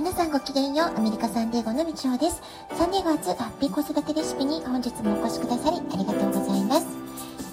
[0.00, 2.40] 皆さんごきげんよう、アメリカサンデーゴのみちほです。
[2.72, 6.86] サンデーゴ初ハッピー子育てレシピに本日もお越しくださりありがとうございます。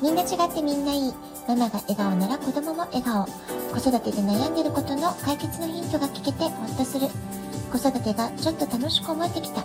[0.01, 1.13] みんな違ってみんないい。
[1.45, 3.25] ママが笑顔なら子供も笑顔。
[3.75, 7.09] 子育てで悩んでることの解決のヒントが聞けてほっとする。
[7.69, 9.59] 子育てがちょっと楽しく思えてきた。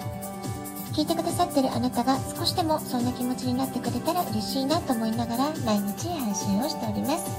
[0.90, 7.30] 聞いてくださってるあなたが少しでもそんな気持ちになってくれたら嬉しいなと思いながら毎日配信をしております。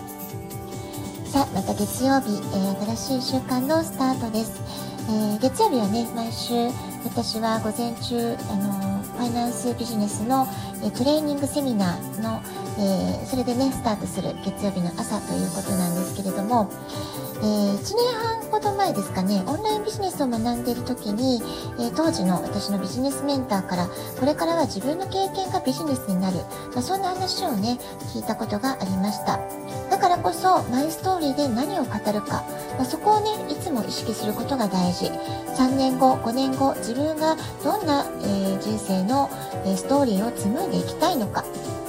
[1.34, 4.93] さあ、また月曜日、えー、新しい週間のスタートです。
[5.05, 6.54] えー、月曜日はね、毎週
[7.04, 10.47] 私は午前中、あのファイナンスビジネスの、
[10.82, 12.41] えトレーニングセミナーの、
[12.77, 16.69] えー、それでね、スタートする月曜日の朝ということなんですけれども、
[17.43, 21.41] えー、1年半ほど前ですかね、オンラインビジネスを学んでいる時に、
[21.78, 23.87] えー、当時の私のビジネスメンターから、
[24.19, 26.37] これからは自分の経験がビジネスになる、
[26.73, 27.78] まあ、そんな話をね、
[28.14, 29.39] 聞いたことがありました。
[29.89, 32.44] だからこそ、マイストーリーで何を語るか、
[32.78, 35.11] まあ、そこをね、いつも意識することが大事。
[35.58, 39.30] 3年後、5年後、自分がどんな、えー、人生の、
[39.66, 41.44] えストーリーを紡いでいきたいのか、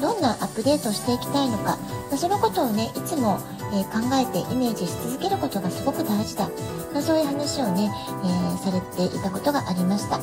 [0.05, 1.79] どんなアップデートしていきたいのか、
[2.11, 3.39] ま、そのことをね、いつも
[3.73, 6.51] え、考えてイメージし続けることがすごく大事だ、
[6.93, 7.91] ま、そういう話をね、
[8.23, 10.21] え、されていたことがありました。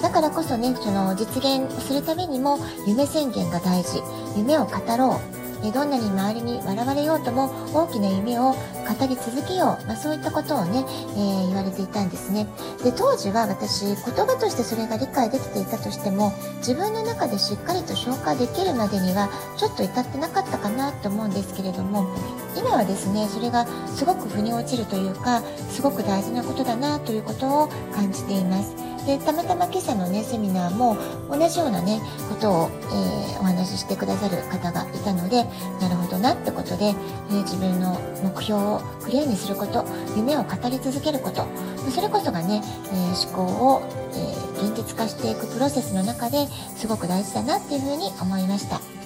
[0.00, 4.02] だからこそねその実現するためにも夢宣言が大事。
[4.38, 5.39] 夢を語ろう。
[5.72, 12.46] どんなに周りに笑われようとも大きな夢を語り続けよう、まあ、そういったことをね、えー、言われていたんですね
[12.82, 22.08] で当時は私言葉としてそれが理解できていたとしても自分の中でしっかりと消化できるまでにはちょっと至ってなかったかなと思うんですけれども
[22.56, 28.89] 今はですねそれがすごく腑に落ちるというかすごく大事なことだなということを感じています。
[29.06, 30.96] でたまたま今朝のねセミナーも
[31.30, 35.44] 同じようなねことを、えー、お話ししてくださる方がいたので
[35.80, 39.84] なるほどなってことで、えー、自分の目標をクリアにすること
[40.16, 41.46] 夢を語り続けること
[41.90, 43.82] それこそがね、えー、思考を、
[44.14, 48.99] え現実化していくプロセスの中ですごく大事だなっていうふうに思いました。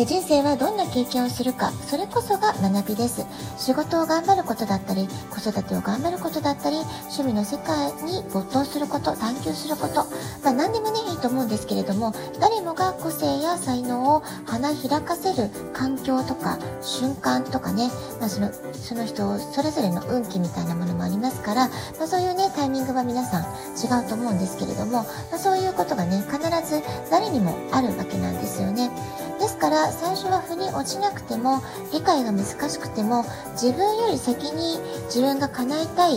[0.00, 3.26] え人生はどんな経験をするか、それこそが学びです。
[3.56, 6.76] 仕事を頑張ることだったり、子育てを頑張ることだったり、
[7.10, 10.04] 趣味の世界に没頭すること、探求すること、
[10.44, 21.66] まあ何でもね、いいと思うんですけれども、誰もが個性や才能を花開かせる環境とか、瞬間とかね、まあその、その人それぞれの運気みたいなものもありますから、
[21.98, 28.92] まあそういうね、タイミングは皆さん違うと思うんですけれども、まそういうことがね、必ず誰にもあるわけなんですよね。
[29.38, 31.62] ですから最初は腑に落ちなくても
[31.92, 36.16] 理解が難しくても自分より先に自分が叶えたい、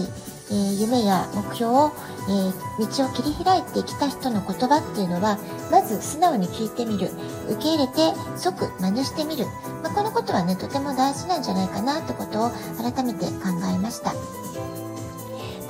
[0.50, 1.92] えー、夢や目標を、
[2.30, 5.38] えー、道を切り開いてきた人の言葉っていうのは
[5.72, 7.10] まず素直に聞いてみる
[7.50, 9.46] 受け入れて即真似してみる、
[9.84, 14.14] まあ、このことはねとても大事なんじゃないかなってことを改めて考えました。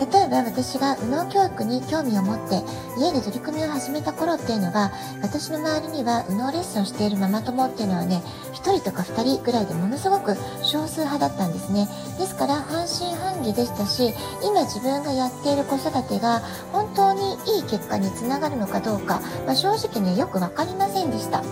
[0.01, 2.63] 例えば私が右脳教育に興味を持って
[2.97, 4.91] 家で取り組みを始めた頃っていうのは
[5.22, 8.23] 私の周りには右脳レッスンをしているママ友っていうのはね
[8.53, 11.88] 1人とか2人ぐらいでものすごく少数派だったんですね。
[12.17, 14.13] ですから半信半疑でしたし
[14.44, 16.40] 今自分がやっている子育てが
[16.72, 21.44] 本当にいい結果につながるのかどうか、まあ、正直ねよく分かりませんでした。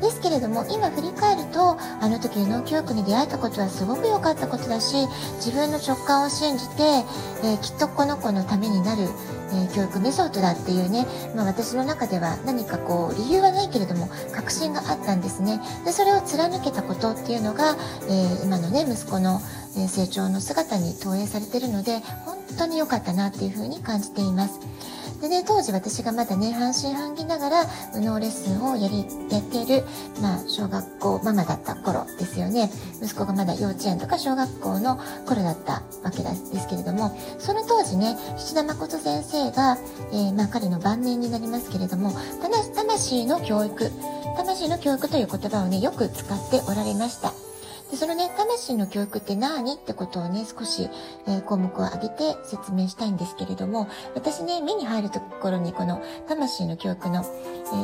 [0.00, 5.06] ですけれども今振り返るとあの時脳教育に出会えたことはすごく良かったことだし
[5.36, 6.82] 自分の直感を信じて、
[7.42, 17.76] えー、きっとこの子のためになる、えー、教育メソッドだっていうね、まあ、私の中では何かこう理由はないけれども確信があったんですねでそれを貫けたことっていうのが、
[18.08, 19.40] えー、今のね息子の
[19.88, 24.60] 成長の姿に投影されているので本当に良かったなっていうふうに感じています。
[25.24, 27.64] でね、当時私がまだね、半信半疑ながら、
[27.94, 29.82] 右脳レッスンをやり、やっている、
[30.20, 32.70] まあ、小学校ママだった頃ですよね。
[33.02, 39.78] 息子がまだ幼稚園とか小学校の頃だったわけですけれども、その当時ね、七田誠先生が、
[40.12, 42.12] えー、まあ、彼の晩年になりますけれども、
[42.74, 43.90] 魂の教育、
[44.36, 47.43] 魂の教育という言葉をね、よく使っておられました。
[47.90, 50.88] でそのね、魂の教育って何ってことをね、少し、
[51.28, 57.24] えー、項目を挙げて説明したいんですけれども、私ね、目に入るところにこの魂の教育の、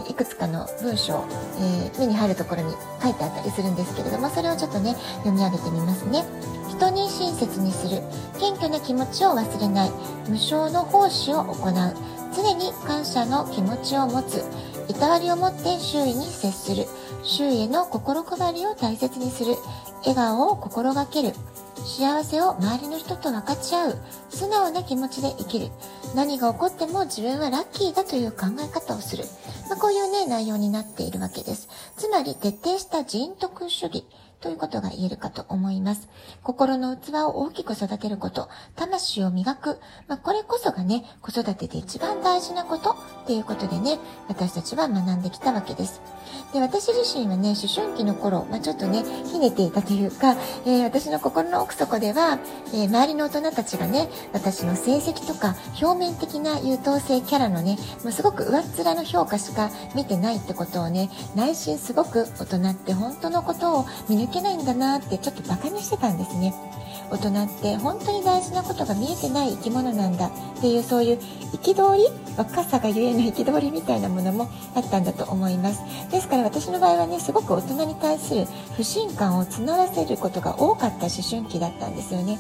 [0.06, 1.24] えー、いくつかの文章、
[1.58, 6.24] えー、目に入るところに書いてあったりするんですけれども、それをちょっとね、読み上げてみますね。
[6.68, 8.00] 人に親切にする。
[8.38, 9.90] 謙虚な気持ちを忘れない。
[10.28, 11.96] 無償の奉仕を行う。
[12.34, 14.42] 常に感謝の気持ちを持つ。
[14.88, 16.86] いたわりを持って周囲に接する。
[17.22, 19.56] 周囲への心配りを大切にする。
[20.00, 21.32] 笑顔を心がける。
[21.76, 23.98] 幸せを周りの人と分かち合う。
[24.28, 25.68] 素直な気持ちで生きる。
[26.14, 29.24] 何が起こっても自分はラッキーだという考え方をする。
[29.68, 31.68] まあ、こういうね、内容になっているわけです。
[31.96, 34.04] つまり、徹底した人徳主義。
[34.40, 36.08] ということが言えるかと思います。
[36.42, 39.78] 心の器を大きく育てること、魂を磨く、
[40.08, 43.98] まあ、これこそがね、子育てで一番大事なことっていうことでね、
[44.28, 46.00] 私たちは学んできたわけです。
[46.52, 52.38] で、私自身はね、思春期の頃、まあ、ちょっとね、ひねていたというか、えー、私の心の奥底では、
[52.72, 66.54] えー、周りの大人たちがね、私の成績とか、表面的な優等生キャラのね、もうすごく上っ面の評価しか見てないってことをね、内心すごく大人って本当のことを見抜けないんだなってちょっとバカにしてたんですね。
[67.10, 70.28] 大人って本当に大事なことが見えてない生き物なんだ。
[70.28, 70.30] っ
[70.60, 71.18] ていうそういう
[71.62, 72.04] 憤り
[72.36, 75.80] 若さがゆえの憤りみたいなものもあったんだと思います。
[76.10, 78.46] ですから私の場合はねすごく大人に対する
[78.76, 82.38] 不信感を募らせることが多かった思春期だったんですよね。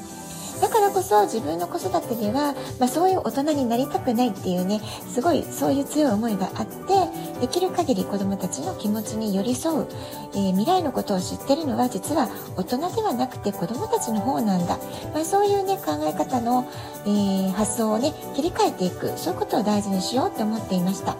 [0.60, 9.88] だからこそ自分の子育てでは、まあ、そういう大人になりたくないっていうねすごいそういう強い思いがあってできる限り子どもたちの気持ちに寄り添う、
[10.34, 14.78] えー、未来のことを知ってるのは実は大人ではなくて子どもたちの方なんだ、
[15.14, 16.68] まあ、そういうね考え方の、
[17.04, 21.16] えー、発想をね切り替えていくそういうことを大事にしようって思っていました。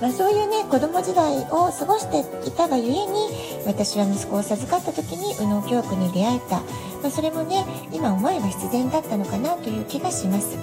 [0.00, 3.28] まあ、そういうね子供時代を過ごしていたがゆえに
[3.66, 6.60] 私は息子を授かった時に右脳教育に出会えた、
[7.02, 10.56] まあ、それもね今思えば必然だったのかなという気がします。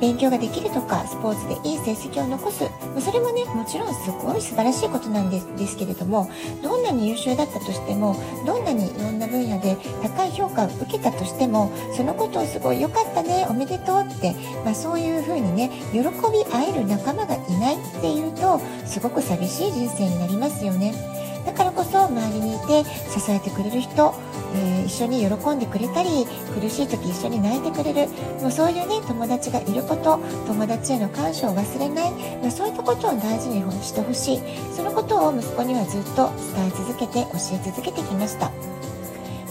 [0.00, 2.64] 勉強ができるとかスポーツでいい成績を残す。
[3.00, 6.30] それもねもちろんすごい素晴らしいことなんですですけれども
[6.62, 8.16] どんなに優秀だったとしても
[8.46, 14.34] どんなにいろんな分野で高い評価を受けたとしてもそのことをすごい良かったねおめでとうって、
[14.64, 16.04] まあ、そういうふうにね喜び
[16.52, 21.15] 合える仲間がいないっていうとすごく寂しい人生になりますよね。
[21.46, 24.14] だからこそ周りにいて支えてくれる人
[24.54, 26.26] えー、一緒に喜んでくれたり
[26.58, 28.08] 苦しい時一緒に泣いてくれる
[28.40, 32.10] もうそういうね友達がいること友達への感謝を忘れない、
[32.40, 34.40] まあ、そういったことを大事にしてほしい
[34.74, 38.75] そのことを息子にはずっと伝え続けて教え続けてきました。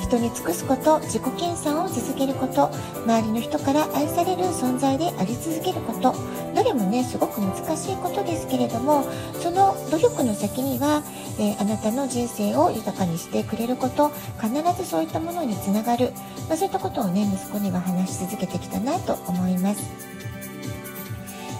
[0.06, 2.70] 人に尽くすこと自己研鑽を続けること
[3.06, 6.14] 周りの人から愛される存在であり続けること。
[6.56, 9.04] どれもねすごく難しいことですけれども
[9.42, 11.04] その努力の先には、
[11.38, 14.12] えー、あなたの人生を豊かにしてくれること。
[14.42, 16.12] 必ずそういったものにつながる、
[16.48, 20.15] まあ、そういったことをね息子には話し続けてきたなと思います。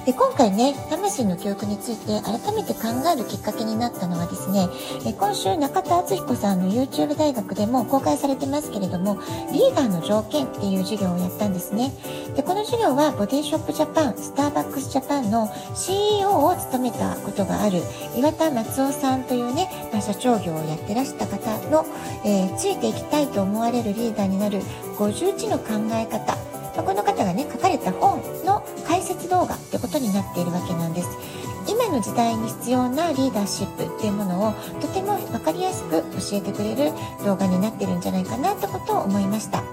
[0.06, 2.82] で今回ね魂の教育について改めて考
[3.12, 4.68] えるきっかけになったのはですね
[5.06, 9.18] え今週中田敦彦さんの YouTube 大学でも公開されてますけれども
[9.52, 11.92] リーダーの条件っていう授業をやったんですね。
[12.36, 17.82] でこの授業はボディショップジャパンスターバックスジャパンの CEO を務めたことがある
[18.16, 21.86] 岩田松夫さんというね、まあ、社長業をやってらした方の、
[22.26, 24.60] えー、ついていきたいと思われるリーダーになる
[24.98, 31.10] 51の考え方まこの方がね書かれた本の解説動画ってことになっているわけなんです
[31.68, 36.92] 今の時代に必要なリーダーシップっていうものをとても分かりやすく教えてくれる
[37.26, 39.64] 動画になってるんじゃないかなってことを思いました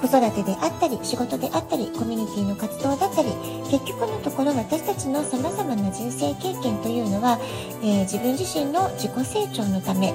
[0.00, 3.30] 子育てであったり仕事であったりコミュニティの活動だったり
[3.70, 7.38] 結局のところ私たちのさまざまな人生経験というのは、
[7.82, 10.12] えー、自分自身の自己成長のため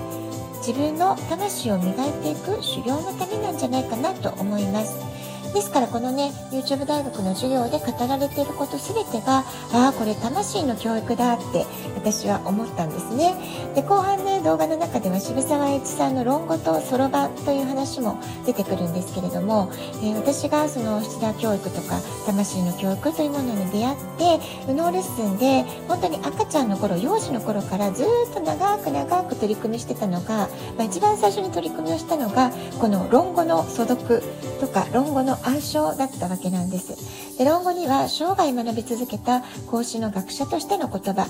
[0.66, 5.13] 自分の魂を磨いていく修行のためなんじゃないかなと思います。
[5.54, 11.66] ですからこのね YouTube 大学の授業で語られていること全てがああこれ魂の教育だって
[11.96, 13.36] 私は思ったんですね。
[13.76, 19.72] で後半ね動画の中では渋沢栄一さんの論語とそろばんという話も出てくるんですけれども、
[20.02, 34.22] えー、私がその七田教育とか魂の教育というものに出会って右脳レッスンで本当に赤ちゃんの頃幼児の頃からずっと長く長く取り組みしてたのが、まあ、一番最初に取り組みをしたのがこの論語の素読
[34.60, 37.38] とか論語の暗唱だったわけなんです。
[37.38, 41.28] で論語には生涯学び続けた孔子の学者としての言葉、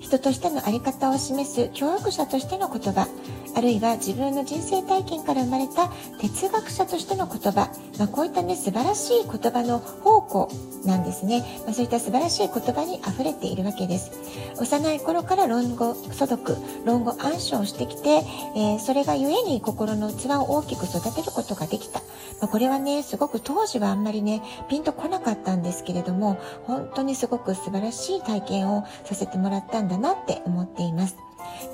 [0.00, 3.08] 人としての在り方を示す教育者としての言葉、
[3.54, 5.88] あるいは自分の人生体験から生まれた
[6.20, 10.48] 哲学者としての言葉、まあ、こういったね素晴らしい言葉の宝庫
[10.84, 14.12] なんですね、まあ、そういった素晴らしい言葉に溢れているわけです。
[14.60, 18.22] 幼い頃から論語素読論語暗唱してきて、
[18.56, 22.00] えー、それがゆえに心の器を大きく育てることができた、
[22.40, 31.16] まあ、これはねすごく当時はあんまりねピンとこなかったんですけれども本当にすごく素晴らしい体験をさせてもらったんだなって思っています。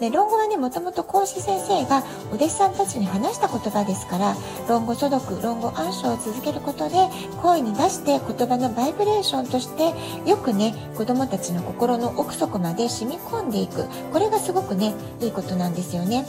[0.00, 4.36] で論語はねもともと孔子先生がお弟子さんたちに話した言葉ですから
[4.68, 6.96] 論語所読論語暗唱を続けることで
[7.40, 9.94] 声に出して言葉のバイブレーションとして
[10.28, 16.24] よくね子どもたちの心の奥底まで染み込んでいくこれがすごくねいいことなんですよね。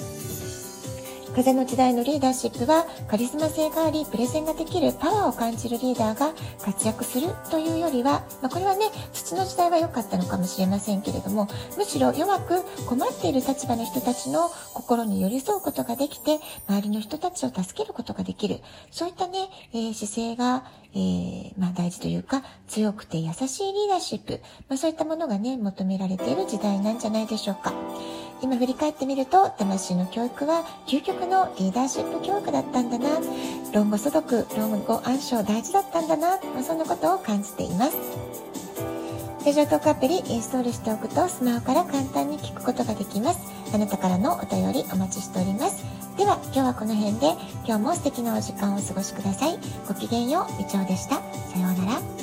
[1.37, 20.65] 風の時代のリーダーシップはカリスマ性がありプレゼンができるパワーを感じるリーダーが活躍するというよりは、まあ、これはね土の時代は良かったのかもしれませんけれどもむしろ弱く困っている立場の人たちの心に寄り添うことができて周りの人たちを助けることができるそういったね、えー、姿勢が、
[20.95, 27.73] えー、まあ、大事というか強くて優しいリーダーシップ、まあ、そういったものがね求められている時代なんじゃないでしょうか。
[28.41, 33.19] 今振り返ってみると、魂の教育は究極のリーダーシップ教育だったんだな。
[33.73, 36.37] 論語素読、論語暗唱大事だったんだな。
[36.53, 37.97] まあ、そんなことを感じています。
[39.45, 43.39] ラジオトークアプリインストールしておくとスマホから簡単に聞くことができます。
[43.73, 45.85] あなたからのお便りお待ちしております。
[46.17, 47.31] では今日はこの辺で
[47.65, 49.57] 今日も素敵なお時間をお過ごしください。
[49.87, 51.15] ごきげんよう、みちおでした。
[51.15, 52.16] さようなら。